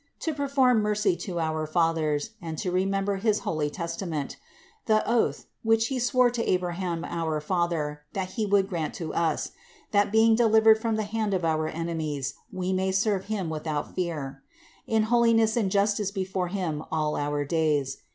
[0.21, 4.35] To perform mercy to our fathers, and to re member his holy testament,
[4.87, 4.87] 73.
[4.97, 9.51] The oath, which he swore to Abraham our father, that he would grant to us,
[9.91, 9.91] 74.
[9.91, 14.41] That being delivered from the hand of our enemies, we may serve him without fear,
[14.87, 14.95] 75.
[14.95, 17.97] In holiness and justice before him, all our days.